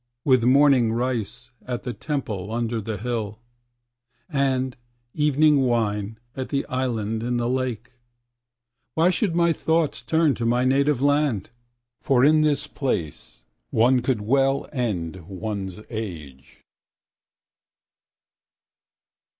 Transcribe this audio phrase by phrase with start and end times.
[0.25, 3.37] With morning rice at the temple under the hill,
[4.29, 4.75] And
[5.13, 7.91] evening wine at the island in the lake...
[8.95, 11.51] Why should my thoughts turn to my native land?
[12.01, 16.63] For in this place one could well end one's age.